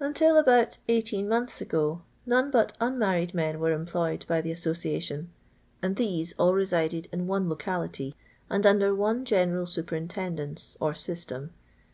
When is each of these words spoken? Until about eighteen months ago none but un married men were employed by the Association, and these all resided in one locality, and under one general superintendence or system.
Until 0.00 0.36
about 0.36 0.76
eighteen 0.86 1.26
months 1.30 1.62
ago 1.62 2.02
none 2.26 2.50
but 2.50 2.74
un 2.78 2.98
married 2.98 3.32
men 3.32 3.58
were 3.58 3.72
employed 3.72 4.26
by 4.28 4.42
the 4.42 4.52
Association, 4.52 5.30
and 5.80 5.96
these 5.96 6.34
all 6.34 6.52
resided 6.52 7.08
in 7.10 7.26
one 7.26 7.48
locality, 7.48 8.14
and 8.50 8.66
under 8.66 8.94
one 8.94 9.24
general 9.24 9.64
superintendence 9.64 10.76
or 10.78 10.92
system. 10.92 11.54